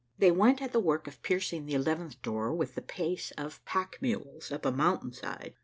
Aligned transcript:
They 0.17 0.31
went 0.31 0.63
at 0.63 0.71
the 0.71 0.79
work 0.79 1.05
of 1.05 1.21
piercing 1.21 1.67
the 1.67 1.75
eleventh 1.75 2.23
door 2.23 2.51
with 2.55 2.73
the 2.73 2.81
pace 2.81 3.29
of 3.37 3.63
pack 3.65 3.99
mules 4.01 4.51
up 4.51 4.65
a 4.65 4.71
mountain 4.71 5.13
side. 5.13 5.53